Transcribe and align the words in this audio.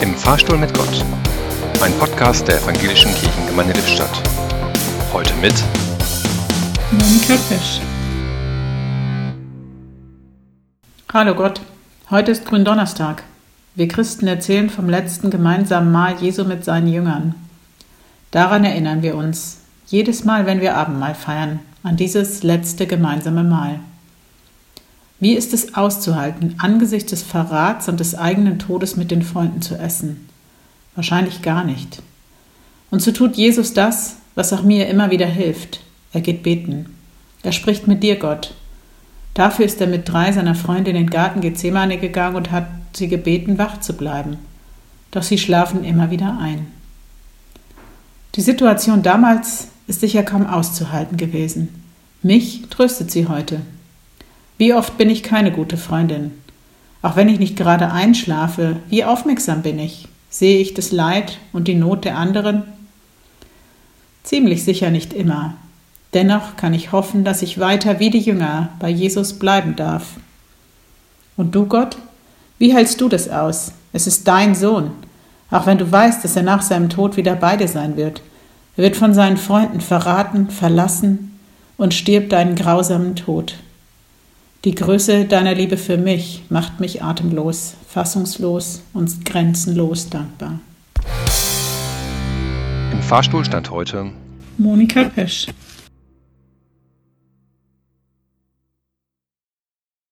Im 0.00 0.14
Fahrstuhl 0.14 0.56
mit 0.56 0.72
Gott. 0.74 1.04
Ein 1.82 1.92
Podcast 1.98 2.46
der 2.46 2.62
Evangelischen 2.62 3.12
Kirchengemeinde 3.16 3.72
Lippstadt. 3.72 4.22
Heute 5.12 5.34
mit 5.42 5.54
Monika 6.92 7.34
Fisch. 7.34 7.80
Hallo 11.12 11.34
Gott, 11.34 11.60
heute 12.10 12.30
ist 12.30 12.46
Gründonnerstag. 12.46 13.24
Wir 13.74 13.88
Christen 13.88 14.28
erzählen 14.28 14.70
vom 14.70 14.88
letzten 14.88 15.30
gemeinsamen 15.30 15.90
Mahl 15.90 16.14
Jesu 16.20 16.44
mit 16.44 16.64
seinen 16.64 16.86
Jüngern. 16.86 17.34
Daran 18.30 18.64
erinnern 18.64 19.02
wir 19.02 19.16
uns, 19.16 19.62
jedes 19.88 20.24
Mal, 20.24 20.46
wenn 20.46 20.60
wir 20.60 20.76
Abendmahl 20.76 21.16
feiern, 21.16 21.58
an 21.82 21.96
dieses 21.96 22.44
letzte 22.44 22.86
gemeinsame 22.86 23.42
Mahl. 23.42 23.80
Wie 25.20 25.34
ist 25.34 25.52
es 25.52 25.74
auszuhalten, 25.74 26.54
angesichts 26.58 27.10
des 27.10 27.22
Verrats 27.22 27.88
und 27.88 27.98
des 27.98 28.14
eigenen 28.14 28.58
Todes 28.58 28.96
mit 28.96 29.10
den 29.10 29.22
Freunden 29.22 29.62
zu 29.62 29.76
essen? 29.76 30.28
Wahrscheinlich 30.94 31.42
gar 31.42 31.64
nicht. 31.64 32.02
Und 32.90 33.02
so 33.02 33.10
tut 33.10 33.36
Jesus 33.36 33.74
das, 33.74 34.16
was 34.34 34.52
auch 34.52 34.62
mir 34.62 34.88
immer 34.88 35.10
wieder 35.10 35.26
hilft. 35.26 35.80
Er 36.12 36.20
geht 36.20 36.42
beten. 36.42 36.86
Er 37.42 37.52
spricht 37.52 37.88
mit 37.88 38.02
dir, 38.02 38.16
Gott. 38.16 38.54
Dafür 39.34 39.64
ist 39.64 39.80
er 39.80 39.86
mit 39.86 40.08
drei 40.08 40.32
seiner 40.32 40.54
Freunde 40.54 40.90
in 40.90 40.96
den 40.96 41.10
Garten 41.10 41.40
Gethsemane 41.40 41.98
gegangen 41.98 42.36
und 42.36 42.50
hat 42.50 42.66
sie 42.92 43.08
gebeten, 43.08 43.58
wach 43.58 43.80
zu 43.80 43.94
bleiben. 43.94 44.38
Doch 45.10 45.22
sie 45.22 45.38
schlafen 45.38 45.84
immer 45.84 46.10
wieder 46.10 46.38
ein. 46.40 46.66
Die 48.34 48.40
Situation 48.40 49.02
damals 49.02 49.68
ist 49.86 50.00
sicher 50.00 50.22
kaum 50.22 50.46
auszuhalten 50.46 51.16
gewesen. 51.16 51.82
Mich 52.22 52.62
tröstet 52.70 53.10
sie 53.10 53.26
heute. 53.26 53.60
Wie 54.58 54.74
oft 54.74 54.98
bin 54.98 55.08
ich 55.08 55.22
keine 55.22 55.52
gute 55.52 55.76
Freundin? 55.76 56.32
Auch 57.00 57.14
wenn 57.14 57.28
ich 57.28 57.38
nicht 57.38 57.56
gerade 57.56 57.92
einschlafe, 57.92 58.76
wie 58.88 59.04
aufmerksam 59.04 59.62
bin 59.62 59.78
ich? 59.78 60.08
Sehe 60.30 60.58
ich 60.58 60.74
das 60.74 60.90
Leid 60.90 61.38
und 61.52 61.68
die 61.68 61.76
Not 61.76 62.04
der 62.04 62.18
anderen? 62.18 62.64
Ziemlich 64.24 64.64
sicher 64.64 64.90
nicht 64.90 65.12
immer. 65.12 65.54
Dennoch 66.12 66.56
kann 66.56 66.74
ich 66.74 66.90
hoffen, 66.90 67.22
dass 67.22 67.42
ich 67.42 67.60
weiter 67.60 68.00
wie 68.00 68.10
die 68.10 68.18
Jünger 68.18 68.70
bei 68.80 68.88
Jesus 68.88 69.38
bleiben 69.38 69.76
darf. 69.76 70.14
Und 71.36 71.54
du, 71.54 71.66
Gott? 71.66 71.96
Wie 72.58 72.74
hältst 72.74 73.00
du 73.00 73.08
das 73.08 73.28
aus? 73.28 73.70
Es 73.92 74.08
ist 74.08 74.26
dein 74.26 74.56
Sohn. 74.56 74.90
Auch 75.52 75.66
wenn 75.66 75.78
du 75.78 75.90
weißt, 75.90 76.24
dass 76.24 76.34
er 76.34 76.42
nach 76.42 76.62
seinem 76.62 76.88
Tod 76.88 77.16
wieder 77.16 77.36
bei 77.36 77.56
dir 77.56 77.68
sein 77.68 77.96
wird. 77.96 78.22
Er 78.76 78.82
wird 78.82 78.96
von 78.96 79.14
seinen 79.14 79.36
Freunden 79.36 79.80
verraten, 79.80 80.50
verlassen 80.50 81.38
und 81.76 81.94
stirbt 81.94 82.34
einen 82.34 82.56
grausamen 82.56 83.14
Tod. 83.14 83.54
Die 84.64 84.74
Größe 84.74 85.24
deiner 85.24 85.54
Liebe 85.54 85.76
für 85.76 85.96
mich 85.96 86.42
macht 86.48 86.80
mich 86.80 87.00
atemlos, 87.00 87.74
fassungslos 87.88 88.82
und 88.92 89.24
grenzenlos 89.24 90.10
dankbar. 90.10 90.58
Im 92.90 93.00
Fahrstuhl 93.00 93.44
stand 93.44 93.70
heute 93.70 94.10
Monika 94.56 95.04
Pesch. 95.04 95.46